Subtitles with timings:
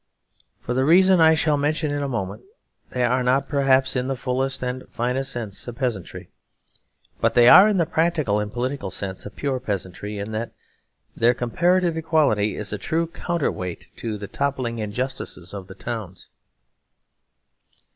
[0.59, 2.41] For the reason I shall mention in a moment,
[2.89, 6.31] they are not perhaps in the fullest and finest sense a peasantry.
[7.19, 10.53] But they are in the practical and political sense a pure peasantry, in that
[11.15, 16.29] their comparative equality is a true counterweight to the toppling injustice of the towns.